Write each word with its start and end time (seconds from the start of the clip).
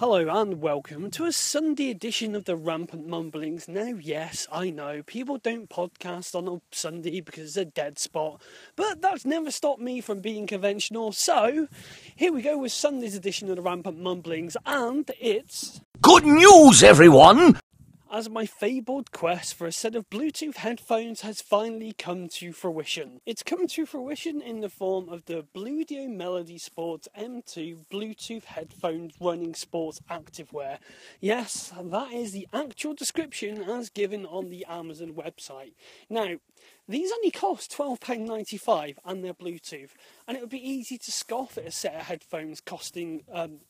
Hello 0.00 0.30
and 0.30 0.62
welcome 0.62 1.10
to 1.10 1.26
a 1.26 1.32
Sunday 1.32 1.90
edition 1.90 2.34
of 2.34 2.46
the 2.46 2.56
Rampant 2.56 3.06
Mumblings. 3.06 3.68
Now, 3.68 3.98
yes, 4.00 4.46
I 4.50 4.70
know 4.70 5.02
people 5.02 5.36
don't 5.36 5.68
podcast 5.68 6.34
on 6.34 6.48
a 6.48 6.62
Sunday 6.74 7.20
because 7.20 7.48
it's 7.48 7.56
a 7.58 7.66
dead 7.66 7.98
spot, 7.98 8.40
but 8.76 9.02
that's 9.02 9.26
never 9.26 9.50
stopped 9.50 9.82
me 9.82 10.00
from 10.00 10.20
being 10.20 10.46
conventional. 10.46 11.12
So, 11.12 11.68
here 12.16 12.32
we 12.32 12.40
go 12.40 12.56
with 12.56 12.72
Sunday's 12.72 13.14
edition 13.14 13.50
of 13.50 13.56
the 13.56 13.62
Rampant 13.62 14.00
Mumblings, 14.00 14.56
and 14.64 15.10
it's 15.20 15.82
Good 16.00 16.24
news, 16.24 16.82
everyone! 16.82 17.58
As 18.12 18.28
my 18.28 18.44
fabled 18.44 19.12
quest 19.12 19.54
for 19.54 19.66
a 19.66 19.72
set 19.72 19.94
of 19.94 20.10
Bluetooth 20.10 20.56
headphones 20.56 21.20
has 21.20 21.40
finally 21.40 21.92
come 21.92 22.28
to 22.28 22.52
fruition. 22.52 23.20
It's 23.24 23.44
come 23.44 23.68
to 23.68 23.86
fruition 23.86 24.40
in 24.40 24.60
the 24.60 24.68
form 24.68 25.08
of 25.08 25.26
the 25.26 25.46
Bluedio 25.54 26.08
Melody 26.08 26.58
Sports 26.58 27.06
M2 27.16 27.86
Bluetooth 27.90 28.44
headphones 28.44 29.14
running 29.20 29.54
sports 29.54 30.00
activewear. 30.10 30.78
Yes, 31.20 31.72
that 31.80 32.12
is 32.12 32.32
the 32.32 32.48
actual 32.52 32.94
description 32.94 33.62
as 33.62 33.90
given 33.90 34.26
on 34.26 34.50
the 34.50 34.64
Amazon 34.64 35.12
website. 35.12 35.74
Now, 36.08 36.36
these 36.88 37.12
only 37.12 37.30
cost 37.30 37.72
£12.95 37.72 38.96
and 39.04 39.24
they're 39.24 39.32
Bluetooth, 39.32 39.90
and 40.26 40.36
it 40.36 40.40
would 40.40 40.50
be 40.50 40.68
easy 40.68 40.98
to 40.98 41.12
scoff 41.12 41.56
at 41.56 41.66
a 41.66 41.70
set 41.70 41.94
of 41.94 42.02
headphones 42.02 42.60
costing 42.60 43.22
um, 43.32 43.60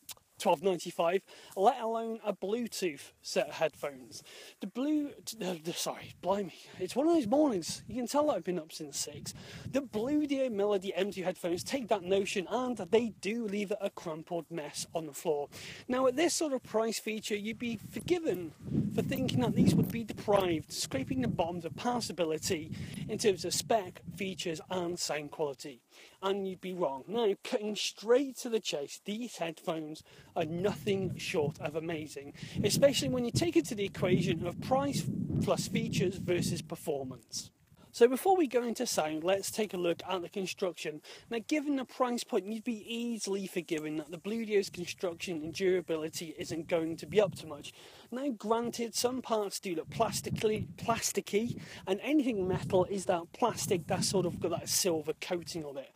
twelve 0.40 0.62
ninety 0.62 0.90
five, 0.90 1.22
let 1.56 1.80
alone 1.80 2.20
a 2.24 2.32
Bluetooth 2.32 3.12
set 3.22 3.48
of 3.48 3.54
headphones. 3.54 4.22
The 4.60 4.66
blue, 4.66 5.10
uh, 5.42 5.54
the, 5.62 5.72
sorry, 5.72 6.14
blimey, 6.22 6.54
it's 6.78 6.96
one 6.96 7.06
of 7.06 7.14
those 7.14 7.26
mornings. 7.26 7.82
You 7.86 7.96
can 7.96 8.06
tell 8.06 8.26
that 8.26 8.36
I've 8.36 8.44
been 8.44 8.58
up 8.58 8.72
since 8.72 8.98
six. 8.98 9.34
The 9.70 9.82
Bluedio 9.82 10.50
Melody 10.50 10.92
M2 10.96 11.24
headphones 11.24 11.62
take 11.62 11.88
that 11.88 12.02
notion 12.02 12.46
and 12.50 12.76
they 12.76 13.12
do 13.20 13.46
leave 13.46 13.70
it 13.70 13.78
a 13.80 13.90
crumpled 13.90 14.46
mess 14.50 14.86
on 14.94 15.06
the 15.06 15.12
floor. 15.12 15.48
Now, 15.88 16.06
at 16.06 16.16
this 16.16 16.34
sort 16.34 16.52
of 16.52 16.62
price 16.62 16.98
feature, 16.98 17.36
you'd 17.36 17.58
be 17.58 17.78
forgiven 17.90 18.52
for 18.94 19.02
thinking 19.02 19.40
that 19.40 19.54
these 19.54 19.74
would 19.74 19.90
be 19.90 20.04
deprived, 20.04 20.72
scraping 20.72 21.20
the 21.22 21.28
bottoms 21.28 21.64
of 21.64 21.74
passability 21.76 22.72
in 23.08 23.18
terms 23.18 23.44
of 23.44 23.54
spec, 23.54 24.02
features, 24.16 24.60
and 24.70 24.98
sound 24.98 25.30
quality. 25.30 25.80
And 26.22 26.46
you'd 26.46 26.60
be 26.60 26.72
wrong. 26.72 27.04
Now, 27.06 27.34
cutting 27.44 27.76
straight 27.76 28.36
to 28.38 28.48
the 28.48 28.60
chase, 28.60 29.00
these 29.04 29.36
headphones 29.36 30.02
are 30.36 30.44
nothing 30.44 31.16
short 31.16 31.60
of 31.60 31.76
amazing, 31.76 32.34
especially 32.62 33.08
when 33.08 33.24
you 33.24 33.30
take 33.30 33.56
into 33.56 33.74
the 33.74 33.84
equation 33.84 34.46
of 34.46 34.60
price 34.60 35.04
plus 35.42 35.68
features 35.68 36.16
versus 36.16 36.62
performance. 36.62 37.50
So 37.92 38.06
before 38.06 38.36
we 38.36 38.46
go 38.46 38.62
into 38.62 38.86
sound, 38.86 39.24
let's 39.24 39.50
take 39.50 39.74
a 39.74 39.76
look 39.76 40.00
at 40.08 40.22
the 40.22 40.28
construction. 40.28 41.00
Now, 41.28 41.38
given 41.48 41.74
the 41.74 41.84
price 41.84 42.22
point, 42.22 42.46
you'd 42.46 42.62
be 42.62 42.84
easily 42.86 43.48
forgiven 43.48 43.96
that 43.96 44.12
the 44.12 44.18
Bluedio's 44.18 44.70
construction 44.70 45.42
and 45.42 45.52
durability 45.52 46.36
isn't 46.38 46.68
going 46.68 46.96
to 46.98 47.06
be 47.06 47.20
up 47.20 47.34
to 47.36 47.48
much. 47.48 47.72
Now, 48.12 48.28
granted, 48.28 48.94
some 48.94 49.22
parts 49.22 49.58
do 49.58 49.74
look 49.74 49.90
plastically, 49.90 50.68
plasticky, 50.76 51.60
and 51.84 51.98
anything 52.00 52.46
metal 52.46 52.84
is 52.84 53.06
that 53.06 53.32
plastic 53.32 53.88
that's 53.88 54.08
sort 54.08 54.24
of 54.24 54.38
got 54.38 54.52
that 54.52 54.68
silver 54.68 55.12
coating 55.20 55.64
on 55.64 55.76
it. 55.76 55.90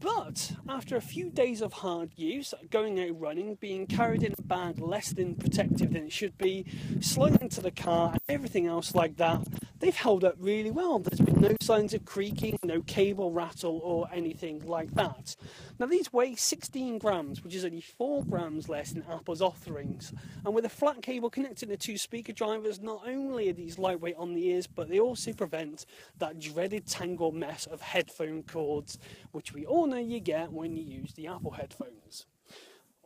But 0.00 0.52
after 0.68 0.96
a 0.96 1.00
few 1.00 1.30
days 1.30 1.62
of 1.62 1.72
hard 1.72 2.10
use, 2.16 2.52
going 2.70 3.00
out 3.00 3.18
running, 3.18 3.54
being 3.54 3.86
carried 3.86 4.22
in 4.22 4.34
a 4.36 4.42
bag 4.42 4.78
less 4.78 5.10
than 5.10 5.34
protective 5.34 5.92
than 5.92 6.06
it 6.06 6.12
should 6.12 6.36
be, 6.36 6.66
slung 7.00 7.38
into 7.40 7.62
the 7.62 7.70
car, 7.70 8.10
and 8.12 8.20
everything 8.28 8.66
else 8.66 8.94
like 8.94 9.16
that, 9.16 9.46
they've 9.78 9.96
held 9.96 10.24
up 10.24 10.34
really 10.38 10.70
well. 10.70 10.98
There's 10.98 11.20
been 11.20 11.40
no 11.40 11.56
signs 11.62 11.94
of 11.94 12.04
creaking, 12.04 12.58
no 12.62 12.82
cable 12.82 13.32
rattle, 13.32 13.80
or 13.82 14.08
anything 14.12 14.66
like 14.66 14.92
that. 14.94 15.36
Now, 15.78 15.86
these 15.86 16.12
weigh 16.12 16.34
16 16.34 16.98
grams, 16.98 17.42
which 17.42 17.54
is 17.54 17.64
only 17.64 17.80
4 17.80 18.24
grams 18.24 18.68
less 18.68 18.92
than 18.92 19.04
Apple's 19.10 19.42
offerings. 19.42 20.12
And 20.44 20.54
with 20.54 20.64
a 20.66 20.70
flat 20.70 21.02
cable 21.02 21.30
connecting 21.30 21.70
the 21.70 21.76
two 21.76 21.96
speaker 21.96 22.32
drivers, 22.32 22.80
not 22.80 23.02
only 23.06 23.48
are 23.48 23.54
these 23.54 23.78
lightweight 23.78 24.16
on 24.16 24.34
the 24.34 24.48
ears, 24.48 24.66
but 24.66 24.88
they 24.88 25.00
also 25.00 25.32
prevent 25.32 25.86
that 26.18 26.38
dreaded 26.38 26.86
tangled 26.86 27.34
mess 27.34 27.66
of 27.66 27.80
headphone 27.80 28.42
cords, 28.42 28.98
which 29.32 29.52
we 29.52 29.64
all 29.64 29.83
know 29.86 29.98
you 29.98 30.20
get 30.20 30.52
when 30.52 30.76
you 30.76 30.82
use 30.82 31.12
the 31.14 31.26
Apple 31.26 31.52
headphones 31.52 32.26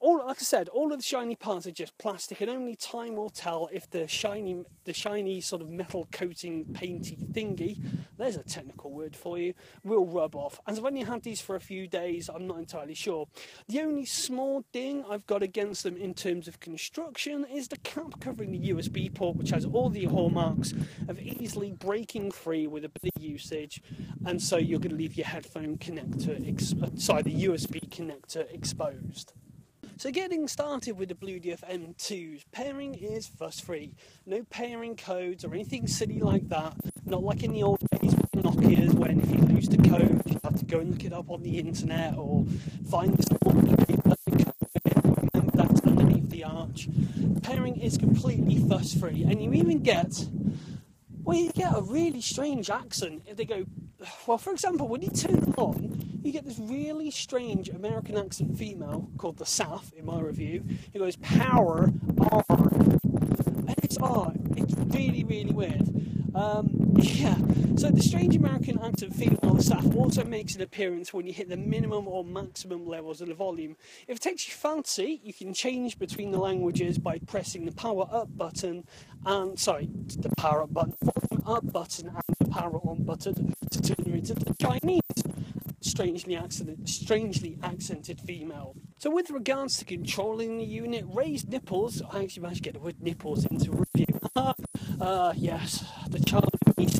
all 0.00 0.18
like 0.26 0.38
I 0.38 0.42
said, 0.42 0.68
all 0.68 0.92
of 0.92 0.98
the 0.98 1.04
shiny 1.04 1.34
parts 1.34 1.66
are 1.66 1.72
just 1.72 1.96
plastic, 1.98 2.40
and 2.40 2.50
only 2.50 2.76
time 2.76 3.16
will 3.16 3.30
tell 3.30 3.68
if 3.72 3.88
the 3.90 4.06
shiny, 4.06 4.62
the 4.84 4.92
shiny 4.92 5.40
sort 5.40 5.62
of 5.62 5.70
metal 5.70 6.06
coating, 6.12 6.64
painty 6.66 7.16
thingy. 7.32 7.78
There's 8.16 8.36
a 8.36 8.42
technical 8.42 8.92
word 8.92 9.16
for 9.16 9.38
you. 9.38 9.54
Will 9.84 10.06
rub 10.06 10.34
off. 10.36 10.60
And 10.66 10.76
I've 10.76 10.84
only 10.84 11.02
had 11.02 11.22
these 11.22 11.40
for 11.40 11.56
a 11.56 11.60
few 11.60 11.86
days, 11.86 12.28
I'm 12.28 12.46
not 12.46 12.58
entirely 12.58 12.94
sure. 12.94 13.26
The 13.68 13.80
only 13.80 14.04
small 14.04 14.64
ding 14.72 15.04
I've 15.08 15.26
got 15.26 15.42
against 15.42 15.82
them 15.82 15.96
in 15.96 16.14
terms 16.14 16.48
of 16.48 16.60
construction 16.60 17.44
is 17.44 17.68
the 17.68 17.78
cap 17.78 18.20
covering 18.20 18.52
the 18.52 18.70
USB 18.70 19.12
port, 19.12 19.36
which 19.36 19.50
has 19.50 19.64
all 19.64 19.88
the 19.88 20.04
hallmarks 20.04 20.72
of 21.08 21.18
easily 21.18 21.72
breaking 21.72 22.32
free 22.32 22.66
with 22.66 22.84
a 22.84 22.88
bit 22.88 23.12
of 23.16 23.22
usage, 23.22 23.82
and 24.26 24.40
so 24.40 24.56
you're 24.56 24.80
going 24.80 24.90
to 24.90 24.96
leave 24.96 25.16
your 25.16 25.26
headphone 25.26 25.78
connector, 25.78 26.46
ex- 26.48 26.74
uh, 26.82 26.88
sorry, 26.96 27.22
the 27.22 27.44
USB 27.44 27.88
connector 27.88 28.52
exposed. 28.52 29.32
So 29.98 30.12
getting 30.12 30.46
started 30.46 30.96
with 30.96 31.08
the 31.08 31.16
Bluedio 31.16 31.58
M2's 31.68 32.44
pairing 32.52 32.94
is 32.94 33.26
fuss 33.26 33.58
free. 33.58 33.96
No 34.26 34.44
pairing 34.44 34.94
codes 34.94 35.44
or 35.44 35.52
anything 35.52 35.88
silly 35.88 36.20
like 36.20 36.48
that. 36.50 36.74
Not 37.04 37.24
like 37.24 37.42
in 37.42 37.50
the 37.50 37.64
old 37.64 37.80
days 37.90 38.14
with 38.14 38.30
Nokia's 38.44 38.94
when 38.94 39.18
if 39.18 39.28
you 39.28 39.38
lose 39.38 39.68
the 39.68 39.76
code 39.78 40.22
you 40.26 40.38
have 40.44 40.54
to 40.54 40.64
go 40.64 40.78
and 40.78 40.92
look 40.92 41.04
it 41.04 41.12
up 41.12 41.28
on 41.28 41.42
the 41.42 41.58
internet 41.58 42.16
or 42.16 42.46
find 42.88 43.16
this 43.16 43.26
remember 43.44 44.14
that's 45.56 45.80
underneath 45.80 46.30
the 46.30 46.44
arch. 46.44 46.88
Pairing 47.42 47.80
is 47.80 47.98
completely 47.98 48.58
fuss 48.68 48.94
free 48.94 49.24
and 49.24 49.42
you 49.42 49.52
even 49.52 49.82
get 49.82 50.28
well 51.24 51.36
you 51.36 51.50
get 51.50 51.76
a 51.76 51.80
really 51.80 52.20
strange 52.20 52.70
accent 52.70 53.24
if 53.26 53.36
they 53.36 53.44
go 53.44 53.66
well 54.26 54.38
for 54.38 54.52
example 54.52 54.86
when 54.88 55.02
you 55.02 55.10
turn 55.10 55.40
them 55.40 55.54
on 55.56 56.08
you 56.22 56.32
get 56.32 56.44
this 56.44 56.58
really 56.58 57.10
strange 57.10 57.68
American 57.70 58.18
accent 58.18 58.58
female 58.58 59.08
called 59.16 59.38
the 59.38 59.44
Saf 59.44 59.92
in 59.94 60.04
my 60.04 60.20
review. 60.20 60.62
who 60.92 60.98
goes 60.98 61.16
power 61.16 61.90
on. 62.18 62.98
And 63.66 63.74
it's 63.82 63.96
odd. 63.98 64.36
It's 64.58 64.74
really, 64.94 65.24
really 65.24 65.52
weird. 65.52 65.88
Um, 66.34 66.77
yeah, 66.98 67.36
so 67.76 67.90
the 67.90 68.02
strange 68.02 68.34
American 68.36 68.78
accent 68.82 69.14
female 69.14 69.56
Saf 69.56 69.96
also 69.96 70.24
makes 70.24 70.54
an 70.54 70.62
appearance 70.62 71.12
when 71.12 71.26
you 71.26 71.32
hit 71.32 71.48
the 71.48 71.56
minimum 71.56 72.08
or 72.08 72.24
maximum 72.24 72.86
levels 72.86 73.20
of 73.20 73.28
the 73.28 73.34
volume. 73.34 73.76
If 74.06 74.16
it 74.16 74.22
takes 74.22 74.48
you 74.48 74.54
fancy, 74.54 75.20
you 75.22 75.32
can 75.32 75.54
change 75.54 75.98
between 75.98 76.30
the 76.30 76.38
languages 76.38 76.98
by 76.98 77.18
pressing 77.18 77.64
the 77.64 77.72
power 77.72 78.08
up 78.10 78.36
button 78.36 78.84
and, 79.24 79.58
sorry, 79.58 79.88
the 80.18 80.30
power 80.36 80.62
up 80.62 80.72
button, 80.72 80.94
volume 81.02 81.46
up 81.46 81.72
button 81.72 82.08
and 82.08 82.22
the 82.38 82.48
power 82.48 82.78
on 82.78 83.04
button 83.04 83.54
to 83.70 83.82
turn 83.82 84.12
into 84.12 84.34
the 84.34 84.54
Chinese 84.60 85.00
strangely 85.80 86.36
accented, 86.36 86.88
strangely 86.88 87.58
accented 87.62 88.20
female. 88.20 88.74
So 89.00 89.10
with 89.10 89.30
regards 89.30 89.76
to 89.78 89.84
controlling 89.84 90.58
the 90.58 90.64
unit, 90.64 91.04
raised 91.06 91.48
nipples, 91.48 92.02
I 92.02 92.24
actually 92.24 92.42
managed 92.42 92.64
to 92.64 92.70
get 92.72 92.74
the 92.74 92.80
word 92.80 93.00
nipples 93.00 93.44
into 93.46 93.70
review. 93.70 94.18
uh, 95.00 95.32
yes, 95.36 95.84
the 96.08 96.18
child 96.18 96.50
lives 96.76 96.98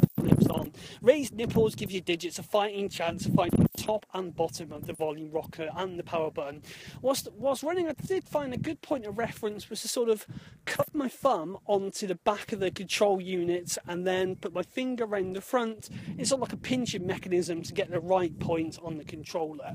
on. 0.51 0.73
Raised 1.03 1.35
nipples 1.35 1.75
gives 1.75 1.93
you 1.93 2.01
digits 2.01 2.39
a 2.39 2.43
fighting 2.43 2.89
chance 2.89 3.27
of 3.27 3.35
finding 3.35 3.63
the 3.63 3.83
top 3.83 4.07
and 4.15 4.35
bottom 4.35 4.73
of 4.73 4.87
the 4.87 4.93
volume 4.93 5.31
rocker 5.31 5.71
and 5.77 5.99
the 5.99 6.03
power 6.03 6.31
button. 6.31 6.63
Whilst, 7.01 7.29
whilst 7.33 7.63
running, 7.63 7.89
I 7.89 7.93
did 7.93 8.25
find 8.25 8.53
a 8.53 8.59
good 8.59 8.83
point 8.83 9.07
of 9.07 9.19
reference 9.19 9.71
was 9.71 9.83
to 9.83 9.89
sort 9.89 10.09
of 10.09 10.27
cut 10.65 10.95
my 10.95 11.09
thumb 11.09 11.59
onto 11.67 12.07
the 12.07 12.15
back 12.17 12.53
of 12.53 12.61
the 12.61 12.71
control 12.71 13.21
unit 13.21 13.77
and 13.87 14.07
then 14.07 14.37
put 14.37 14.55
my 14.55 14.63
finger 14.63 15.05
around 15.05 15.35
the 15.35 15.41
front. 15.41 15.89
It's 16.19 16.31
sort 16.31 16.43
of 16.43 16.49
like 16.49 16.53
a 16.53 16.57
pinching 16.63 17.07
mechanism 17.07 17.63
to 17.63 17.73
get 17.73 17.91
the 17.91 18.01
right 18.01 18.39
point 18.39 18.79
on 18.83 18.99
the 18.99 19.05
controller. 19.05 19.75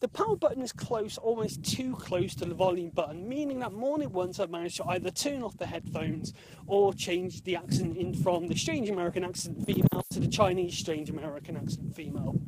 The 0.00 0.08
power 0.08 0.36
button 0.36 0.62
is 0.62 0.72
close, 0.72 1.18
almost 1.18 1.62
too 1.62 1.94
close 1.96 2.34
to 2.36 2.44
the 2.44 2.54
volume 2.54 2.90
button, 2.90 3.28
meaning 3.28 3.60
that 3.60 3.72
more 3.72 3.98
than 3.98 4.12
once 4.12 4.40
I've 4.40 4.50
managed 4.50 4.76
to 4.76 4.84
either 4.86 5.10
turn 5.10 5.42
off 5.42 5.56
the 5.56 5.66
headphones 5.66 6.32
or 6.66 6.92
change 6.92 7.42
the 7.42 7.56
accent 7.56 7.96
in 7.96 8.14
from 8.14 8.48
the 8.48 8.56
strange 8.56 8.90
American 8.90 9.24
accent 9.24 9.64
female 9.64 10.05
to 10.16 10.20
the 10.20 10.28
Chinese 10.28 10.74
strange 10.78 11.10
American 11.10 11.58
accent 11.58 11.94
female. 11.94 12.40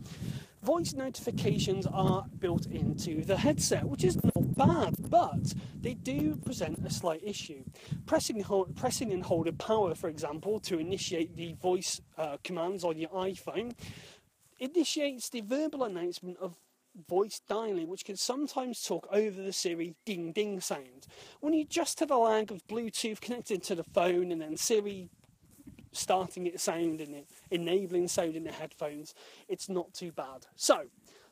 Voice 0.63 0.95
notifications 0.95 1.87
are 1.87 2.25
built 2.39 2.65
into 2.65 3.23
the 3.23 3.37
headset, 3.37 3.85
which 3.85 4.05
is 4.05 4.17
not 4.25 4.57
bad, 4.57 4.95
but 5.11 5.53
they 5.79 5.93
do 5.93 6.35
present 6.37 6.79
a 6.87 6.91
slight 6.91 7.23
issue. 7.23 7.63
Pressing, 8.07 8.41
hold, 8.41 8.75
pressing 8.75 9.13
and 9.13 9.23
holding 9.23 9.57
power, 9.57 9.95
for 9.95 10.09
example, 10.09 10.59
to 10.61 10.79
initiate 10.79 11.37
the 11.37 11.53
voice 11.61 12.01
uh, 12.17 12.39
commands 12.43 12.85
on 12.85 12.97
your 12.97 13.11
iPhone, 13.11 13.75
initiates 14.59 15.29
the 15.29 15.43
verbal 15.43 15.85
announcement 15.85 16.39
of 16.39 16.57
voice 17.07 17.43
dialing, 17.49 17.87
which 17.89 18.07
can 18.07 18.17
sometimes 18.17 18.83
talk 18.83 19.07
over 19.13 19.43
the 19.43 19.53
Siri 19.53 19.95
ding 20.07 20.33
ding 20.33 20.59
sound. 20.61 21.07
When 21.41 21.53
you 21.53 21.67
just 21.67 22.01
have 22.01 22.11
a 22.11 22.17
lag 22.17 22.51
of 22.51 22.67
Bluetooth 22.67 23.21
connected 23.21 23.63
to 23.65 23.75
the 23.75 23.85
phone 23.85 24.33
and 24.33 24.41
then 24.41 24.57
Siri 24.57 25.11
starting 25.93 26.47
it 26.47 26.61
sound 26.61 27.01
and 27.01 27.15
it 27.15 27.29
enabling 27.51 28.09
sound 28.09 28.37
in 28.37 28.45
the 28.45 28.53
headphones, 28.53 29.15
it's 29.49 29.69
not 29.69 29.95
too 29.95 30.13
bad. 30.13 30.47
So 30.57 30.87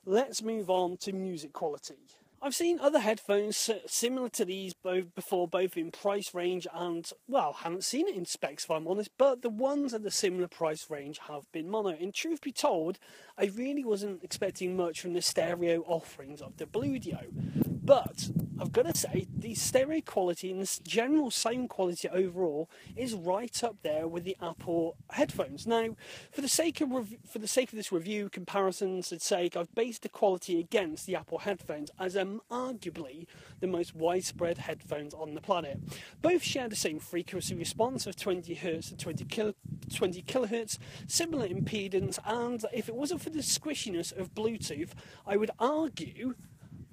let's 0.05 0.43
move 0.43 0.71
on 0.71 0.97
to 0.99 1.13
music 1.13 1.53
quality. 1.53 1.97
I've 2.43 2.55
seen 2.55 2.79
other 2.79 3.01
headphones 3.01 3.71
similar 3.87 4.29
to 4.29 4.45
these 4.45 4.75
both 4.75 5.15
before, 5.15 5.49
both 5.49 5.77
in 5.77 5.91
price 5.91 6.35
range 6.35 6.67
and 6.73 7.11
well, 7.27 7.55
haven't 7.55 7.83
seen 7.83 8.07
it 8.09 8.15
in 8.15 8.27
specs 8.27 8.65
if 8.65 8.71
I'm 8.71 8.87
honest. 8.87 9.11
But 9.17 9.43
the 9.43 9.49
ones 9.49 9.95
at 9.95 10.03
the 10.03 10.11
similar 10.11 10.47
price 10.47 10.91
range 10.91 11.19
have 11.29 11.51
been 11.51 11.69
mono. 11.69 11.89
And 11.89 12.15
truth 12.15 12.43
be 12.43 12.53
told, 12.53 12.99
I 13.39 13.47
really 13.47 13.85
wasn't 13.85 14.23
expecting 14.23 14.77
much 14.77 15.01
from 15.01 15.15
the 15.15 15.23
stereo 15.23 15.83
offerings 15.87 16.43
of 16.43 16.59
the 16.59 16.67
Bluedio. 16.67 17.27
But 17.67 18.29
I've 18.59 18.73
got 18.73 18.87
to 18.87 18.97
say, 18.97 19.27
the 19.37 19.55
stereo 19.55 20.01
quality 20.01 20.51
and 20.51 20.63
the 20.63 20.81
general 20.83 21.31
sound 21.31 21.69
quality 21.69 22.09
overall 22.09 22.71
is 22.97 23.13
right 23.13 23.63
up 23.63 23.77
there 23.83 24.09
with 24.09 24.25
the 24.25 24.37
Apple 24.41 24.97
headphones. 25.11 25.67
Now, 25.67 25.97
for 26.33 26.41
the 26.41 26.49
sake 26.49 26.81
of 26.81 26.91
rev- 26.91 27.17
for 27.29 27.39
the 27.39 27.49
sake 27.49 27.71
of 27.71 27.77
this 27.77 27.93
review 27.93 28.31
comparisons' 28.31 29.13
sake, 29.23 29.57
I've 29.57 29.75
based 29.75 30.03
the 30.03 30.09
quality 30.09 30.59
against 30.59 31.07
the 31.07 31.17
Apple 31.17 31.39
headphones 31.39 31.91
as 32.01 32.17
um, 32.17 32.41
arguably 32.51 33.27
the 33.61 33.67
most 33.67 33.95
widespread 33.95 34.59
headphones 34.59 35.13
on 35.13 35.35
the 35.35 35.43
planet. 35.43 35.79
Both 36.23 36.43
share 36.43 36.69
the 36.69 36.77
same 36.77 36.99
frequency 36.99 37.55
response 37.55 38.07
of 38.07 38.17
20 38.17 38.55
hertz 38.55 38.89
to 38.89 38.97
20, 38.97 39.25
kilo, 39.27 39.55
20 39.95 40.23
kilohertz, 40.23 40.79
similar 41.07 41.47
impedance, 41.47 42.19
and 42.25 42.65
if 42.73 42.89
it 42.89 42.95
wasn't 42.95 43.21
for 43.21 43.31
the 43.31 43.41
squishiness 43.41 44.17
of 44.19 44.35
Bluetooth, 44.35 44.93
I 45.27 45.37
would 45.37 45.51
argue 45.59 46.35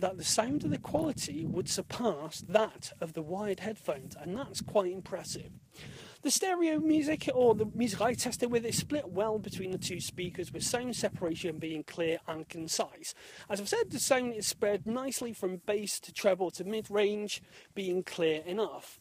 that 0.04 0.18
the 0.18 0.24
sound 0.26 0.66
and 0.66 0.74
the 0.74 0.78
quality 0.78 1.46
would 1.46 1.70
surpass 1.70 2.44
that 2.50 2.92
of 3.00 3.14
the 3.14 3.22
wired 3.22 3.62
headphones, 3.62 4.18
and 4.20 4.38
that's 4.38 4.60
quite 4.60 4.92
impressive. 4.92 5.50
The 6.24 6.30
stereo 6.30 6.78
music, 6.78 7.30
or 7.34 7.56
the 7.56 7.68
music 7.74 8.02
I 8.02 8.14
tested 8.14 8.52
with, 8.52 8.66
is 8.66 8.76
split 8.78 9.08
well 9.08 9.40
between 9.40 9.72
the 9.72 9.78
two 9.78 10.02
speakers, 10.02 10.52
with 10.52 10.62
sound 10.62 10.98
separation 10.98 11.58
being 11.58 11.86
clear 11.86 12.18
and 12.28 12.50
concise. 12.50 13.14
As 13.50 13.62
I've 13.62 13.70
said, 13.70 13.92
the 13.92 14.00
sound 14.00 14.34
is 14.34 14.46
spread 14.46 14.86
nicely 14.86 15.32
from 15.32 15.62
bass 15.66 16.02
to 16.02 16.12
treble 16.12 16.52
to 16.52 16.66
mid 16.66 16.92
range, 16.92 17.42
being 17.74 18.04
clear 18.04 18.42
enough. 18.46 19.00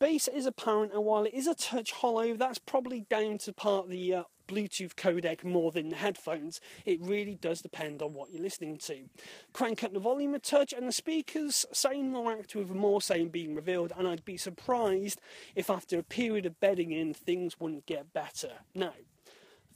Bass 0.00 0.26
is 0.26 0.46
apparent, 0.46 0.92
and 0.92 1.04
while 1.04 1.22
it 1.22 1.34
is 1.34 1.46
a 1.46 1.54
touch 1.54 1.92
hollow, 1.92 2.34
that's 2.34 2.58
probably 2.58 3.06
down 3.08 3.38
to 3.38 3.52
part 3.52 3.84
of 3.84 3.90
the 3.92 4.14
uh, 4.14 4.22
Bluetooth 4.46 4.94
codec 4.94 5.44
more 5.44 5.72
than 5.72 5.88
the 5.88 5.96
headphones. 5.96 6.60
It 6.84 7.00
really 7.00 7.34
does 7.34 7.60
depend 7.60 8.02
on 8.02 8.14
what 8.14 8.30
you're 8.30 8.42
listening 8.42 8.78
to. 8.78 9.08
Crank 9.52 9.82
up 9.84 9.92
the 9.92 10.00
volume 10.00 10.34
a 10.34 10.38
touch, 10.38 10.72
and 10.72 10.86
the 10.86 10.92
speakers 10.92 11.66
sound 11.72 12.12
more 12.12 12.32
active 12.32 12.68
with 12.68 12.78
more 12.78 13.02
sound 13.02 13.32
being 13.32 13.54
revealed. 13.54 13.92
And 13.96 14.06
I'd 14.06 14.24
be 14.24 14.36
surprised 14.36 15.20
if 15.54 15.70
after 15.70 15.98
a 15.98 16.02
period 16.02 16.46
of 16.46 16.60
bedding 16.60 16.92
in, 16.92 17.14
things 17.14 17.58
wouldn't 17.58 17.86
get 17.86 18.12
better. 18.12 18.52
Now, 18.74 18.94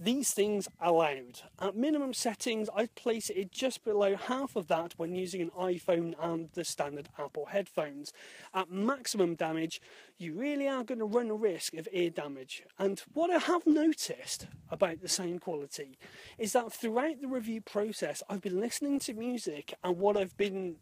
these 0.01 0.33
things 0.33 0.69
allowed. 0.81 1.41
At 1.61 1.77
minimum 1.77 2.15
settings, 2.15 2.69
I'd 2.75 2.95
place 2.95 3.31
it 3.31 3.51
just 3.51 3.85
below 3.85 4.15
half 4.15 4.55
of 4.55 4.69
that 4.69 4.95
when 4.97 5.17
using 5.17 5.41
an 5.41 5.51
iPhone 5.59 6.15
and 6.23 6.51
the 6.53 6.65
standard 6.65 7.09
Apple 7.19 7.47
headphones. 7.47 8.13
At 8.55 8.71
maximum 8.71 9.35
damage, 9.35 9.81
you 10.17 10.35
really 10.35 10.69
are 10.69 10.85
going 10.85 11.01
to 11.01 11.05
run 11.05 11.31
a 11.31 11.35
risk 11.35 11.75
of 11.75 11.89
ear 11.93 12.11
damage. 12.11 12.63
And 12.79 13.03
what 13.13 13.31
I 13.31 13.39
have 13.39 13.67
noticed 13.67 14.47
about 14.71 15.01
the 15.01 15.09
sound 15.09 15.41
quality 15.41 15.99
is 16.39 16.53
that 16.53 16.73
throughout 16.73 17.21
the 17.21 17.27
review 17.27 17.61
process, 17.61 18.23
I've 18.29 18.43
been 18.43 18.61
listening 18.61 19.01
to 19.01 19.15
music 19.15 19.75
and 19.83 19.99
what 19.99 20.17
I've 20.17 20.37
been, 20.37 20.77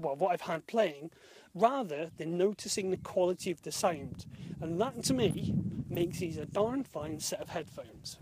well, 0.00 0.16
what 0.16 0.32
I've 0.32 0.40
had 0.40 0.66
playing, 0.66 1.10
rather 1.54 2.10
than 2.16 2.38
noticing 2.38 2.90
the 2.90 2.96
quality 2.96 3.52
of 3.52 3.62
the 3.62 3.70
sound. 3.70 4.26
And 4.60 4.80
that 4.80 5.04
to 5.04 5.14
me 5.14 5.54
makes 5.88 6.18
these 6.18 6.38
a 6.38 6.46
darn 6.46 6.82
fine 6.82 7.20
set 7.20 7.40
of 7.40 7.50
headphones. 7.50 8.18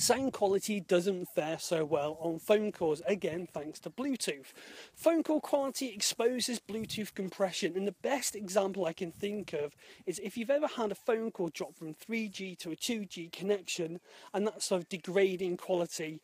Sound 0.00 0.32
quality 0.32 0.80
doesn't 0.80 1.28
fare 1.34 1.58
so 1.58 1.84
well 1.84 2.16
on 2.22 2.38
phone 2.38 2.72
calls, 2.72 3.02
again 3.06 3.46
thanks 3.52 3.78
to 3.80 3.90
Bluetooth. 3.90 4.46
Phone 4.94 5.22
call 5.22 5.42
quality 5.42 5.88
exposes 5.88 6.58
Bluetooth 6.58 7.12
compression, 7.12 7.76
and 7.76 7.86
the 7.86 7.94
best 8.00 8.34
example 8.34 8.86
I 8.86 8.94
can 8.94 9.12
think 9.12 9.52
of 9.52 9.74
is 10.06 10.18
if 10.20 10.38
you've 10.38 10.48
ever 10.48 10.68
had 10.68 10.90
a 10.90 10.94
phone 10.94 11.30
call 11.30 11.50
drop 11.50 11.76
from 11.76 11.92
3G 11.92 12.56
to 12.60 12.70
a 12.70 12.76
2G 12.76 13.30
connection, 13.30 14.00
and 14.32 14.46
that 14.46 14.62
sort 14.62 14.80
of 14.80 14.88
degrading 14.88 15.58
quality. 15.58 16.22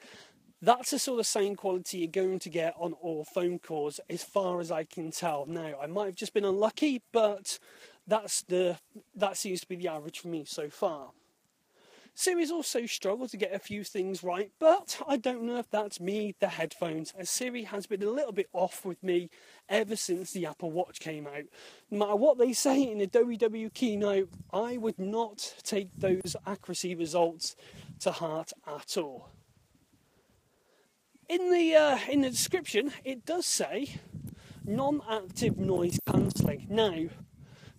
That's 0.62 0.93
the 0.93 0.99
sort 0.99 1.20
of 1.20 1.26
sound 1.26 1.58
quality 1.58 1.99
you're 1.99 2.08
going 2.08 2.38
to 2.38 2.49
get 2.49 2.72
on 2.79 2.94
all 2.94 3.26
phone 3.26 3.58
calls, 3.58 4.00
as 4.08 4.25
far 4.25 4.58
as 4.58 4.70
I 4.70 4.84
can 4.84 5.11
tell. 5.11 5.44
Now, 5.44 5.75
I 5.82 5.87
might 5.87 6.06
have 6.06 6.17
just 6.17 6.32
been 6.32 6.46
unlucky, 6.46 7.02
but 7.12 7.58
that's 8.06 8.40
the 8.40 8.79
that 9.14 9.37
seems 9.37 9.61
to 9.61 9.69
be 9.69 9.76
the 9.76 9.88
average 9.88 10.20
for 10.20 10.29
me 10.29 10.46
so 10.46 10.70
far. 10.70 11.11
Siri's 12.19 12.51
also 12.51 12.87
struggled 12.87 13.29
to 13.29 13.37
get 13.37 13.53
a 13.53 13.59
few 13.59 13.85
things 13.85 14.25
right, 14.25 14.51
but 14.59 14.99
I 15.07 15.19
don't 15.19 15.43
know 15.43 15.59
if 15.59 15.71
that's 15.71 16.01
me, 16.01 16.35
the 16.41 16.49
headphones, 16.49 17.13
as 17.13 17.29
Siri 17.29 17.65
has 17.65 17.87
been 17.87 18.03
a 18.03 18.11
little 18.11 18.33
bit 18.33 18.49
off 18.55 18.87
with 18.87 19.03
me 19.03 19.29
ever 19.69 19.97
since 19.97 20.33
the 20.33 20.47
Apple 20.47 20.73
Watch 20.73 20.99
came 20.99 21.27
out. 21.27 21.45
No 21.91 21.99
matter 21.99 22.17
what 22.17 22.39
they 22.39 22.55
say 22.55 22.83
in 22.91 22.99
the 22.99 23.07
WW 23.07 23.73
keynote, 23.75 24.31
I 24.51 24.79
would 24.79 24.99
not 24.99 25.57
take 25.63 25.91
those 25.95 26.35
accuracy 26.47 26.95
results 26.95 27.55
to 28.01 28.13
heart 28.13 28.51
at 28.67 28.97
all. 28.97 29.29
In 31.29 31.51
the 31.51 31.75
uh, 31.75 31.99
in 32.11 32.23
the 32.23 32.31
description, 32.31 32.93
it 33.05 33.27
does 33.27 33.45
say 33.45 34.01
non-active 34.65 35.59
noise 35.59 36.01
cancelling. 36.07 36.67
Now, 36.71 37.09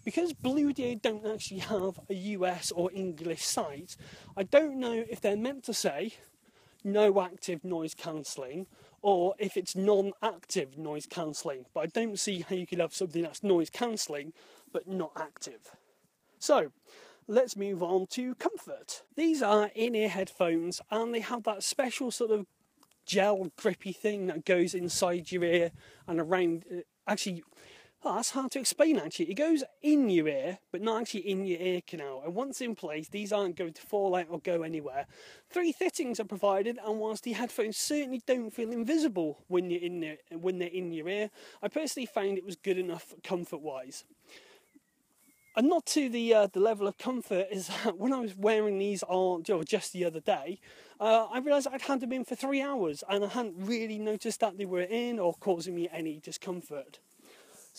because 0.08 0.32
Bluedio 0.32 1.02
don't 1.02 1.28
actually 1.28 1.60
have 1.60 2.00
a 2.10 2.14
US 2.14 2.72
or 2.72 2.90
English 2.94 3.44
site, 3.44 3.98
I 4.38 4.44
don't 4.44 4.80
know 4.80 5.04
if 5.10 5.20
they're 5.20 5.36
meant 5.36 5.66
to 5.66 5.74
say 5.74 6.14
no 6.82 7.20
active 7.20 7.66
noise 7.66 7.94
cancelling 7.94 8.68
or 9.02 9.36
if 9.38 9.58
it's 9.58 9.76
non-active 9.76 10.78
noise 10.78 11.08
cancelling. 11.08 11.66
But 11.74 11.82
I 11.82 11.86
don't 11.88 12.18
see 12.18 12.46
how 12.48 12.56
you 12.56 12.66
could 12.66 12.80
have 12.80 12.96
something 12.96 13.22
that's 13.22 13.44
noise 13.44 13.70
cancelling 13.70 14.32
but 14.72 14.88
not 14.88 15.12
active. 15.18 15.76
So 16.40 16.72
let's 17.28 17.58
move 17.58 17.84
on 17.84 18.08
to 18.12 18.34
comfort. 18.36 19.04
These 19.18 19.42
are 19.42 19.72
in-ear 19.76 20.08
headphones 20.08 20.80
and 20.90 21.14
they 21.14 21.20
have 21.20 21.44
that 21.44 21.64
special 21.64 22.12
sort 22.12 22.32
of 22.32 22.46
gel 23.06 23.52
grippy 23.58 23.92
thing 23.92 24.28
that 24.28 24.46
goes 24.46 24.74
inside 24.74 25.34
your 25.34 25.44
ear 25.44 25.72
and 26.08 26.22
around 26.22 26.64
uh, 26.72 26.80
actually 27.06 27.44
Oh, 28.04 28.16
that's 28.16 28.30
hard 28.32 28.52
to 28.52 28.60
explain 28.60 29.00
actually. 29.00 29.32
It 29.32 29.36
goes 29.36 29.64
in 29.82 30.10
your 30.10 30.28
ear, 30.28 30.60
but 30.72 30.82
not 30.82 31.02
actually 31.02 31.30
in 31.30 31.46
your 31.46 31.60
ear 31.60 31.82
canal. 31.86 32.22
And 32.24 32.36
once 32.36 32.62
in 32.62 32.76
place, 32.76 33.10
these 33.10 33.34
aren't 33.34 33.56
going 33.56 33.74
to 33.74 33.82
fall 33.82 34.16
out 34.16 34.28
or 34.30 34.40
go 34.40 34.62
anywhere. 34.62 35.08
Three 35.50 35.72
fittings 35.72 36.20
are 36.20 36.26
provided, 36.26 36.78
and 36.86 37.00
whilst 37.00 37.24
the 37.24 37.34
headphones 37.34 37.76
certainly 37.76 38.22
don't 38.28 38.52
feel 38.52 38.72
invisible 38.72 39.44
when 39.48 39.72
you're 39.72 39.82
in 39.82 40.00
there, 40.00 40.18
when 40.32 40.60
they're 40.60 40.68
in 40.70 40.92
your 40.92 41.10
ear, 41.10 41.32
I 41.64 41.70
personally 41.70 42.06
found 42.06 42.38
it 42.38 42.46
was 42.46 42.56
good 42.56 42.78
enough 42.78 43.16
comfort-wise. 43.24 44.06
And 45.56 45.68
not 45.68 45.88
to 45.88 46.08
the 46.08 46.36
uh, 46.36 46.48
the 46.54 46.60
level 46.60 46.88
of 46.88 47.00
comfort 47.00 47.48
is 47.52 47.70
that 47.84 47.98
when 47.98 48.14
I 48.14 48.20
was 48.20 48.36
wearing 48.36 48.78
these 48.78 49.02
on 49.08 49.42
just 49.66 49.92
the 49.92 50.06
other 50.06 50.20
day, 50.20 50.60
uh, 51.00 51.26
I 51.32 51.40
realised 51.40 51.68
I'd 51.72 51.82
had 51.82 52.02
them 52.02 52.14
in 52.14 52.26
for 52.26 52.36
three 52.36 52.62
hours, 52.62 53.04
and 53.10 53.26
I 53.26 53.30
hadn't 53.30 53.56
really 53.58 53.98
noticed 53.98 54.40
that 54.42 54.60
they 54.60 54.66
were 54.66 54.82
in 54.82 55.18
or 55.18 55.34
causing 55.34 55.74
me 55.74 55.90
any 55.92 56.20
discomfort. 56.20 57.00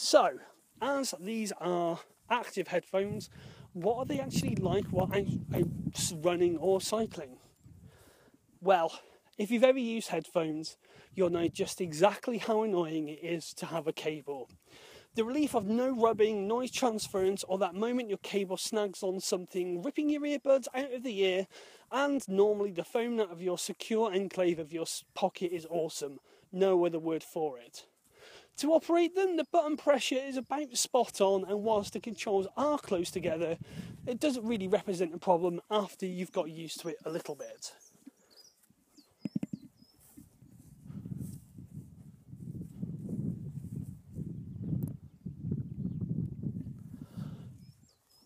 So, 0.00 0.38
as 0.80 1.12
these 1.18 1.52
are 1.60 1.98
active 2.30 2.68
headphones, 2.68 3.30
what 3.72 3.96
are 3.96 4.04
they 4.04 4.20
actually 4.20 4.54
like 4.54 4.84
while 4.92 5.10
I'm 5.12 5.44
running 6.22 6.56
or 6.56 6.80
cycling? 6.80 7.38
Well, 8.60 8.96
if 9.38 9.50
you've 9.50 9.64
ever 9.64 9.80
used 9.80 10.10
headphones, 10.10 10.76
you'll 11.14 11.30
know 11.30 11.48
just 11.48 11.80
exactly 11.80 12.38
how 12.38 12.62
annoying 12.62 13.08
it 13.08 13.18
is 13.24 13.52
to 13.54 13.66
have 13.66 13.88
a 13.88 13.92
cable. 13.92 14.48
The 15.16 15.24
relief 15.24 15.56
of 15.56 15.66
no 15.66 15.90
rubbing, 15.90 16.46
noise 16.46 16.70
transference, 16.70 17.42
or 17.48 17.58
that 17.58 17.74
moment 17.74 18.08
your 18.08 18.18
cable 18.18 18.56
snags 18.56 19.02
on 19.02 19.18
something, 19.18 19.82
ripping 19.82 20.10
your 20.10 20.22
earbuds 20.22 20.68
out 20.74 20.92
of 20.92 21.02
the 21.02 21.24
ear, 21.24 21.48
and 21.90 22.22
normally 22.28 22.70
the 22.70 22.84
phone 22.84 23.18
out 23.18 23.32
of 23.32 23.42
your 23.42 23.58
secure 23.58 24.14
enclave 24.14 24.60
of 24.60 24.72
your 24.72 24.86
pocket 25.16 25.50
is 25.52 25.66
awesome. 25.68 26.20
No 26.52 26.86
other 26.86 27.00
word 27.00 27.24
for 27.24 27.58
it. 27.58 27.86
To 28.58 28.72
operate 28.72 29.14
them, 29.14 29.36
the 29.36 29.44
button 29.52 29.76
pressure 29.76 30.16
is 30.16 30.36
about 30.36 30.76
spot 30.76 31.20
on, 31.20 31.44
and 31.48 31.62
whilst 31.62 31.92
the 31.92 32.00
controls 32.00 32.48
are 32.56 32.76
close 32.76 33.08
together, 33.08 33.56
it 34.04 34.18
doesn't 34.18 34.44
really 34.44 34.66
represent 34.66 35.14
a 35.14 35.18
problem 35.18 35.60
after 35.70 36.06
you've 36.06 36.32
got 36.32 36.50
used 36.50 36.80
to 36.80 36.88
it 36.88 36.96
a 37.04 37.10
little 37.10 37.36
bit. 37.36 37.72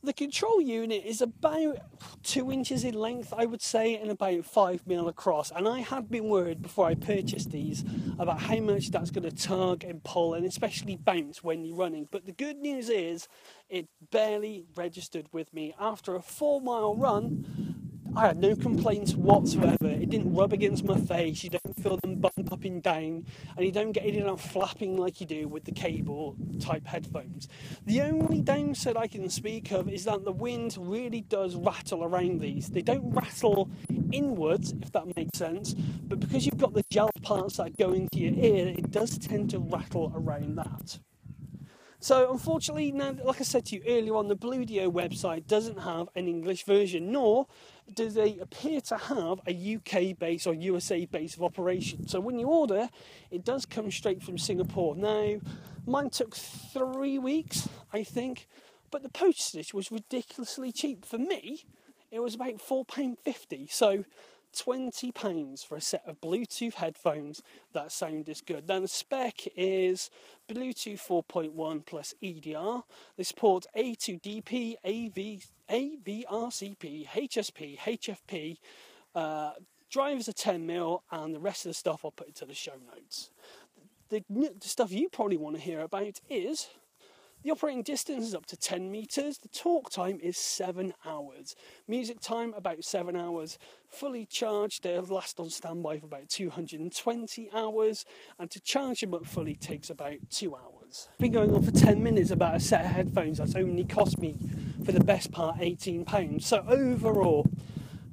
The 0.04 0.12
control 0.12 0.60
unit 0.60 1.04
is 1.06 1.22
about 1.22 1.78
two 2.24 2.50
inches 2.50 2.82
in 2.82 2.94
length, 2.94 3.32
I 3.36 3.46
would 3.46 3.62
say, 3.62 3.94
and 3.94 4.10
about 4.10 4.44
five 4.44 4.84
mil 4.84 5.06
across. 5.06 5.52
And 5.52 5.68
I 5.68 5.78
had 5.78 6.10
been 6.10 6.24
worried 6.24 6.60
before 6.60 6.86
I 6.88 6.96
purchased 6.96 7.52
these 7.52 7.84
about 8.18 8.40
how 8.40 8.56
much 8.56 8.90
that's 8.90 9.12
going 9.12 9.30
to 9.30 9.36
tug 9.36 9.84
and 9.84 10.02
pull 10.02 10.34
and 10.34 10.44
especially 10.44 10.96
bounce 10.96 11.44
when 11.44 11.64
you're 11.64 11.76
running. 11.76 12.08
But 12.10 12.26
the 12.26 12.32
good 12.32 12.56
news 12.56 12.88
is 12.88 13.28
it 13.68 13.86
barely 14.10 14.64
registered 14.74 15.28
with 15.30 15.54
me. 15.54 15.72
After 15.78 16.16
a 16.16 16.20
four 16.20 16.60
mile 16.60 16.96
run, 16.96 18.02
I 18.16 18.26
had 18.26 18.38
no 18.38 18.56
complaints 18.56 19.14
whatsoever. 19.14 19.86
It 19.86 20.10
didn't 20.10 20.34
rub 20.34 20.52
against 20.52 20.84
my 20.84 20.98
face. 20.98 21.44
You 21.44 21.50
don't 21.50 21.71
feel 21.82 21.98
them 21.98 22.16
bump 22.16 22.52
up 22.52 22.64
and 22.64 22.82
down, 22.82 23.26
and 23.56 23.66
you 23.66 23.72
don't 23.72 23.92
get 23.92 24.06
any 24.06 24.22
of 24.22 24.40
flapping 24.40 24.96
like 24.96 25.20
you 25.20 25.26
do 25.26 25.48
with 25.48 25.64
the 25.64 25.72
cable 25.72 26.36
type 26.60 26.86
headphones. 26.86 27.48
The 27.86 28.02
only 28.02 28.40
downside 28.40 28.96
I 28.96 29.08
can 29.08 29.28
speak 29.28 29.72
of 29.72 29.88
is 29.88 30.04
that 30.04 30.24
the 30.24 30.32
wind 30.32 30.76
really 30.78 31.22
does 31.22 31.56
rattle 31.56 32.04
around 32.04 32.40
these. 32.40 32.68
They 32.68 32.82
don't 32.82 33.10
rattle 33.10 33.68
inwards, 34.12 34.74
if 34.80 34.92
that 34.92 35.16
makes 35.16 35.38
sense, 35.38 35.74
but 35.74 36.20
because 36.20 36.46
you've 36.46 36.58
got 36.58 36.74
the 36.74 36.84
gel 36.90 37.10
parts 37.22 37.56
that 37.56 37.76
go 37.76 37.92
into 37.92 38.18
your 38.18 38.34
ear, 38.34 38.68
it 38.68 38.90
does 38.90 39.18
tend 39.18 39.50
to 39.50 39.58
rattle 39.58 40.12
around 40.14 40.56
that. 40.56 40.98
So, 42.02 42.32
unfortunately, 42.32 42.90
now, 42.90 43.14
like 43.22 43.40
I 43.40 43.44
said 43.44 43.64
to 43.66 43.76
you 43.76 43.82
earlier 43.86 44.16
on, 44.16 44.26
the 44.26 44.34
Bluedio 44.34 44.90
website 44.90 45.46
doesn't 45.46 45.78
have 45.78 46.08
an 46.16 46.26
English 46.26 46.64
version, 46.64 47.12
nor 47.12 47.46
do 47.94 48.10
they 48.10 48.38
appear 48.40 48.80
to 48.80 48.96
have 48.96 49.40
a 49.46 49.76
UK 49.76 50.18
base 50.18 50.44
or 50.44 50.52
USA 50.52 51.06
base 51.06 51.36
of 51.36 51.44
operation. 51.44 52.08
So, 52.08 52.18
when 52.18 52.40
you 52.40 52.48
order, 52.48 52.88
it 53.30 53.44
does 53.44 53.64
come 53.64 53.92
straight 53.92 54.20
from 54.20 54.36
Singapore. 54.36 54.96
Now, 54.96 55.36
mine 55.86 56.10
took 56.10 56.34
three 56.34 57.20
weeks, 57.20 57.68
I 57.92 58.02
think, 58.02 58.48
but 58.90 59.04
the 59.04 59.08
postage 59.08 59.72
was 59.72 59.92
ridiculously 59.92 60.72
cheap. 60.72 61.04
For 61.04 61.18
me, 61.18 61.66
it 62.10 62.18
was 62.18 62.34
about 62.34 62.58
£4.50. 62.58 63.70
So, 63.70 64.04
£20 64.52 65.66
for 65.66 65.76
a 65.76 65.80
set 65.80 66.02
of 66.06 66.20
Bluetooth 66.20 66.74
headphones 66.74 67.42
that 67.72 67.92
sound 67.92 68.28
as 68.28 68.40
good. 68.40 68.66
Then 68.66 68.82
the 68.82 68.88
spec 68.88 69.46
is 69.56 70.10
Bluetooth 70.48 71.00
4.1 71.00 71.86
plus 71.86 72.14
EDR. 72.22 72.82
They 73.16 73.24
support 73.24 73.66
A2DP, 73.76 74.76
AV, 74.84 75.44
AVRCP, 75.70 77.08
HSP, 77.08 77.78
HFP. 77.78 78.56
Uh, 79.14 79.52
drivers 79.90 80.28
are 80.28 80.32
10 80.32 80.66
mil, 80.66 81.02
and 81.10 81.34
the 81.34 81.40
rest 81.40 81.64
of 81.64 81.70
the 81.70 81.74
stuff 81.74 82.04
I'll 82.04 82.10
put 82.10 82.28
into 82.28 82.44
the 82.44 82.54
show 82.54 82.74
notes. 82.94 83.30
The, 84.08 84.22
the 84.28 84.68
stuff 84.68 84.92
you 84.92 85.08
probably 85.08 85.38
want 85.38 85.56
to 85.56 85.62
hear 85.62 85.80
about 85.80 86.20
is 86.28 86.68
the 87.42 87.50
operating 87.50 87.82
distance 87.82 88.26
is 88.26 88.34
up 88.34 88.46
to 88.46 88.56
10 88.56 88.90
meters. 88.90 89.38
The 89.38 89.48
talk 89.48 89.90
time 89.90 90.18
is 90.22 90.36
7 90.36 90.94
hours. 91.04 91.56
Music 91.88 92.20
time 92.20 92.54
about 92.54 92.84
7 92.84 93.16
hours. 93.16 93.58
Fully 93.88 94.26
charged, 94.26 94.84
they'll 94.84 95.02
last 95.02 95.40
on 95.40 95.50
standby 95.50 95.98
for 95.98 96.06
about 96.06 96.28
220 96.28 97.50
hours. 97.52 98.04
And 98.38 98.50
to 98.50 98.60
charge 98.60 99.00
them 99.00 99.14
up 99.14 99.26
fully 99.26 99.54
takes 99.54 99.90
about 99.90 100.18
2 100.30 100.54
hours. 100.54 101.08
I've 101.12 101.18
been 101.18 101.32
going 101.32 101.54
on 101.54 101.62
for 101.62 101.72
10 101.72 102.02
minutes 102.02 102.30
about 102.30 102.56
a 102.56 102.60
set 102.60 102.84
of 102.84 102.90
headphones 102.92 103.38
that's 103.38 103.56
only 103.56 103.84
cost 103.84 104.18
me, 104.18 104.36
for 104.84 104.92
the 104.92 105.02
best 105.02 105.32
part, 105.32 105.58
£18. 105.58 106.42
So 106.42 106.64
overall, 106.68 107.48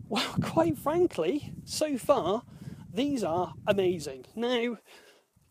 well, 0.07 0.35
quite 0.41 0.77
frankly, 0.77 1.53
so 1.65 1.97
far, 1.97 2.43
these 2.93 3.23
are 3.23 3.53
amazing. 3.67 4.25
Now, 4.35 4.77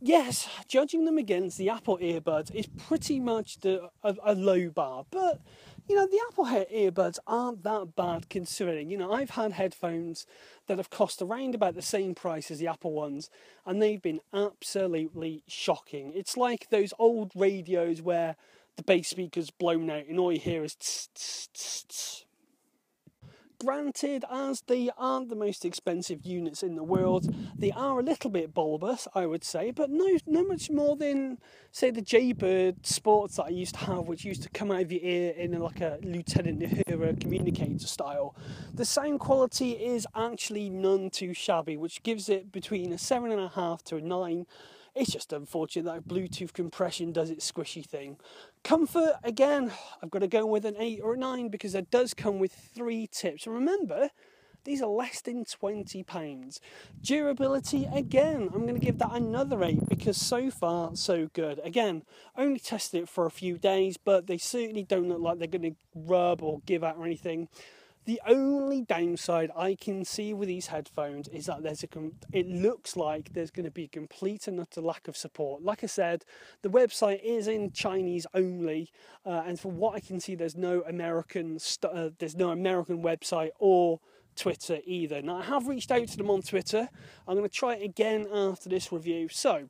yes, 0.01 0.49
judging 0.67 1.05
them 1.05 1.19
against 1.19 1.59
the 1.59 1.69
Apple 1.69 1.99
earbuds 1.99 2.55
is 2.55 2.67
pretty 2.67 3.21
much 3.21 3.61
the, 3.61 3.91
a, 4.03 4.15
a, 4.25 4.35
low 4.35 4.71
bar. 4.71 5.05
But 5.11 5.41
you 5.89 5.97
know, 5.97 6.07
the 6.07 6.21
Apple 6.29 6.45
earbuds 6.45 7.19
aren't 7.27 7.65
that 7.65 7.97
bad 7.97 8.29
considering. 8.29 8.91
You 8.91 8.99
know, 8.99 9.13
I've 9.13 9.31
had 9.31 9.53
headphones 9.53 10.27
that 10.67 10.77
have 10.77 10.91
cost 10.91 11.23
around 11.23 11.55
about 11.55 11.75
the 11.75 11.83
same 11.83 12.15
price 12.15 12.51
as 12.51 12.59
the 12.59 12.67
Apple 12.67 12.93
ones, 12.93 13.31
and 13.65 13.81
they've 13.81 14.03
been 14.03 14.21
absolutely 14.33 15.43
shocking. 15.47 16.13
It's 16.15 16.37
like 16.37 16.69
those 16.71 16.93
old 16.99 17.33
radios 17.35 18.03
where 18.03 18.37
the 18.77 18.83
bass 18.83 19.09
speaker's 19.09 19.51
blown 19.51 19.91
out 19.91 20.07
and 20.07 20.21
all 20.21 20.33
you 20.33 20.39
hear 20.39 20.63
is 20.63 20.77
tss, 20.77 21.09
tss, 21.15 21.85
tss, 21.89 22.25
Granted, 23.61 24.25
as 24.31 24.61
they 24.69 24.89
aren't 24.97 25.31
the 25.31 25.35
most 25.35 25.65
expensive 25.65 26.25
units 26.25 26.63
in 26.63 26.77
the 26.77 26.85
world, 26.85 27.35
they 27.59 27.73
are 27.73 27.99
a 27.99 28.05
little 28.05 28.31
bit 28.31 28.55
bulbous, 28.55 29.09
I 29.17 29.27
would 29.27 29.43
say, 29.43 29.73
but 29.73 29.91
no, 29.91 30.17
no 30.29 30.45
much 30.45 30.71
more 30.71 30.95
than, 30.95 31.39
say, 31.73 31.91
the 31.91 32.01
Jaybird 32.01 32.87
Sports 32.87 33.35
that 33.35 33.47
I 33.47 33.49
used 33.49 33.75
to 33.75 33.81
have, 33.81 34.07
which 34.07 34.25
used 34.25 34.45
to 34.45 34.49
come 34.51 34.71
out 34.71 34.83
of 34.83 34.93
your 34.93 35.03
ear 35.03 35.33
in 35.33 35.59
like 35.59 35.81
a 35.81 35.99
Lieutenant 36.05 36.61
Uhura 36.61 37.21
communicator 37.21 37.85
style. 37.89 38.37
The 38.75 38.85
sound 38.85 39.19
quality 39.19 39.73
is 39.73 40.07
actually 40.15 40.71
none 40.71 41.11
too 41.11 41.35
shabby, 41.35 41.77
which 41.77 42.05
gives 42.05 42.29
it 42.29 42.53
between 42.53 42.93
a 42.93 42.97
7.5 42.97 43.83
to 43.83 43.97
a 43.97 44.01
9 44.01 44.47
it's 44.99 45.13
just 45.13 45.33
unfortunate 45.33 45.85
that 45.85 46.09
Bluetooth 46.09 46.53
compression 46.53 47.13
does 47.13 47.31
its 47.31 47.51
squishy 47.51 47.87
thing. 47.87 48.17
Comfort, 48.65 49.15
again, 49.23 49.71
I've 50.03 50.11
got 50.11 50.19
to 50.21 50.27
go 50.27 50.45
with 50.45 50.65
an 50.65 50.75
8 50.77 51.01
or 51.03 51.15
a 51.15 51.17
9 51.17 51.49
because 51.49 51.75
it 51.77 51.91
does 51.91 52.15
come 52.15 52.41
with 52.41 52.53
three 52.53 53.07
tips. 53.07 53.47
Remember, 53.47 54.11
these 54.65 54.83
are 54.83 54.91
less 54.91 55.21
than 55.21 55.45
£20. 55.45 56.61
Durability, 57.01 57.89
again, 57.95 58.51
I'm 58.53 58.67
going 58.67 58.79
to 58.79 58.85
give 58.85 58.99
that 58.99 59.13
another 59.13 59.63
8 59.63 59.89
because 59.89 60.17
so 60.17 60.51
far, 60.51 60.97
so 60.97 61.29
good. 61.33 61.61
Again, 61.63 62.03
only 62.37 62.59
tested 62.59 63.03
it 63.03 63.09
for 63.09 63.25
a 63.25 63.31
few 63.31 63.57
days, 63.57 63.97
but 63.97 64.27
they 64.27 64.39
certainly 64.39 64.83
don't 64.83 65.09
look 65.09 65.21
like 65.21 65.39
they're 65.39 65.47
going 65.47 65.63
to 65.63 65.77
rub 65.95 66.43
or 66.43 66.61
give 66.67 66.83
out 66.83 66.97
or 66.97 67.07
anything. 67.07 67.49
The 68.09 68.23
only 68.27 68.81
downside 68.81 69.51
I 69.55 69.75
can 69.75 70.03
see 70.03 70.33
with 70.33 70.49
these 70.49 70.69
headphones 70.69 71.29
is 71.29 71.45
that 71.45 71.63
there's 71.63 71.85
a 71.85 71.89
it 72.33 72.49
looks 72.49 72.97
like 72.97 73.35
there's 73.35 73.51
going 73.51 73.67
to 73.67 73.71
be 73.71 73.87
complete 73.87 74.49
and 74.49 74.59
utter 74.59 74.81
lack 74.81 75.09
of 75.09 75.15
support. 75.15 75.63
Like 75.63 75.85
I 75.85 75.89
said, 75.89 76.25
the 76.63 76.71
website 76.71 77.21
is 77.23 77.49
in 77.49 77.71
Chinese 77.71 78.27
only, 78.33 78.91
uh, 79.27 79.43
and 79.45 79.61
from 79.61 79.77
what 79.77 79.95
I 79.95 80.01
can 80.01 80.21
see, 80.21 80.35
there's 80.35 80.57
no 80.57 80.81
American 80.89 81.59
uh, 81.83 82.09
there's 82.19 82.35
no 82.35 82.51
American 82.51 83.03
website 83.03 83.51
or 83.59 84.01
Twitter 84.37 84.79
either. 84.87 85.21
Now 85.21 85.37
I 85.37 85.43
have 85.43 85.69
reached 85.69 85.91
out 85.91 86.09
to 86.09 86.17
them 86.17 86.31
on 86.31 86.41
Twitter. 86.41 86.89
I'm 87.27 87.37
going 87.37 87.47
to 87.47 87.55
try 87.55 87.75
it 87.75 87.83
again 87.83 88.27
after 88.33 88.71
this 88.71 88.91
review. 88.91 89.29
So 89.29 89.69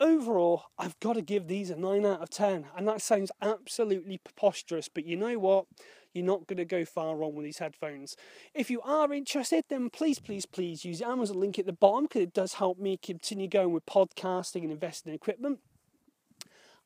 overall, 0.00 0.64
I've 0.78 0.98
got 1.00 1.14
to 1.14 1.22
give 1.22 1.48
these 1.48 1.70
a 1.70 1.76
9 1.76 2.06
out 2.06 2.22
of 2.22 2.30
10. 2.30 2.66
And 2.76 2.88
that 2.88 3.02
sounds 3.02 3.30
absolutely 3.40 4.18
preposterous, 4.18 4.88
but 4.88 5.04
you 5.04 5.16
know 5.16 5.38
what? 5.38 5.66
you're 6.14 6.24
not 6.24 6.46
going 6.46 6.56
to 6.56 6.64
go 6.64 6.84
far 6.84 7.16
wrong 7.16 7.34
with 7.34 7.44
these 7.44 7.58
headphones. 7.58 8.16
If 8.54 8.70
you 8.70 8.80
are 8.82 9.12
interested, 9.12 9.64
then 9.68 9.90
please, 9.90 10.18
please, 10.18 10.46
please 10.46 10.84
use 10.84 10.98
the 11.00 11.06
Amazon 11.06 11.38
link 11.38 11.58
at 11.58 11.66
the 11.66 11.72
bottom 11.72 12.04
because 12.04 12.22
it 12.22 12.32
does 12.32 12.54
help 12.54 12.78
me 12.78 12.96
continue 12.96 13.48
going 13.48 13.72
with 13.72 13.86
podcasting 13.86 14.62
and 14.62 14.72
investing 14.72 15.10
in 15.10 15.16
equipment 15.16 15.60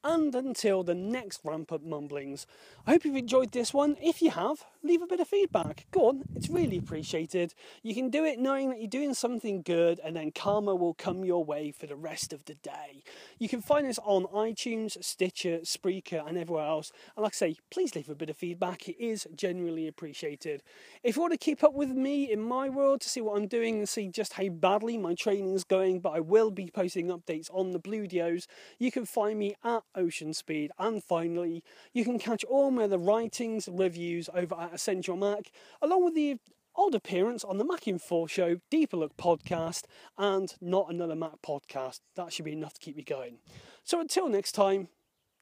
and 0.05 0.35
until 0.35 0.83
the 0.83 0.95
next 0.95 1.41
Rampant 1.45 1.87
Mumblings. 1.87 2.47
I 2.87 2.93
hope 2.93 3.05
you've 3.05 3.17
enjoyed 3.17 3.53
this 3.53 3.73
one. 3.73 3.97
If 4.03 4.21
you 4.21 4.31
have, 4.31 4.65
leave 4.83 5.03
a 5.03 5.07
bit 5.07 5.21
of 5.21 5.29
feedback. 5.29 5.87
Go 5.93 6.09
on, 6.09 6.25
it's 6.35 6.49
really 6.49 6.77
appreciated. 6.77 7.55
You 7.83 7.95
can 7.95 8.11
do 8.11 8.25
it 8.25 8.39
knowing 8.39 8.71
that 8.71 8.81
you're 8.81 8.89
doing 8.89 9.15
something 9.15 9.63
good, 9.63 10.01
and 10.03 10.17
then 10.17 10.33
karma 10.33 10.75
will 10.75 10.95
come 10.95 11.25
your 11.25 11.45
way 11.45 11.71
for 11.71 11.87
the 11.87 11.97
rest 11.97 12.33
of 12.33 12.45
the 12.47 12.55
day. 12.55 13.05
You 13.39 13.49
can 13.49 13.63
find 13.63 13.87
us 13.87 13.99
on 14.05 14.25
iTunes, 14.25 15.03
Stitcher, 15.03 15.59
Spreaker, 15.59 16.27
and 16.27 16.37
everywhere 16.37 16.67
else. 16.67 16.93
And 17.17 17.23
like 17.23 17.35
I 17.35 17.37
say, 17.37 17.57
please 17.71 17.95
leave 17.95 18.09
a 18.09 18.15
bit 18.15 18.31
of 18.31 18.37
feedback, 18.37 18.89
it 18.89 18.97
is 18.99 19.29
genuinely 19.35 19.87
appreciated. 19.87 20.63
If 21.03 21.17
you 21.17 21.23
want 21.23 21.33
to 21.33 21.39
keep 21.39 21.63
up 21.63 21.75
with 21.75 21.91
me 21.91 22.31
in 22.31 22.41
my 22.41 22.69
world 22.69 23.01
to 23.03 23.09
see 23.09 23.21
what 23.21 23.37
I'm 23.37 23.47
doing 23.47 23.79
and 23.79 23.89
see 23.89 24.09
just 24.09 24.33
how 24.33 24.49
badly 24.49 24.99
my 24.99 25.15
training 25.15 25.55
is 25.55 25.65
going, 25.65 26.01
but 26.01 26.11
I 26.11 26.21
will 26.21 26.51
be 26.51 26.71
posting 26.73 27.09
updates 27.09 27.49
on 27.53 27.71
the 27.71 27.81
Bluedios, 27.81 28.47
you 28.79 28.91
can 28.91 29.05
find 29.05 29.39
me 29.39 29.55
at 29.63 29.83
Ocean 29.95 30.35
Speed. 30.35 30.71
And 30.79 31.03
finally, 31.03 31.63
you 31.93 32.05
can 32.05 32.19
catch 32.19 32.45
all 32.45 32.71
my 32.71 32.85
other 32.85 32.99
writings, 32.99 33.69
reviews 33.71 34.29
over 34.35 34.55
at 34.55 34.75
Essential 34.75 35.17
Mac, 35.17 35.51
along 35.81 36.05
with 36.05 36.15
the 36.15 36.39
odd 36.75 36.95
appearance 36.95 37.45
on 37.45 37.59
the 37.59 37.65
Mac 37.65 37.87
in 37.87 37.99
4 37.99 38.29
Show, 38.29 38.61
Deeper 38.71 38.97
Look 38.97 39.17
podcast, 39.17 39.85
and 40.17 40.55
Not 40.61 40.91
Another 40.91 41.17
Mac 41.17 41.43
podcast. 41.47 42.01
That 42.17 42.33
should 42.33 42.45
be 42.45 42.53
enough 42.53 42.75
to 42.75 42.81
keep 42.81 42.97
me 42.97 43.03
going. 43.03 43.39
So 43.85 44.01
until 44.01 44.29
next 44.29 44.53
time, 44.53 44.89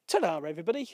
ta 0.07 0.41
everybody. 0.45 0.89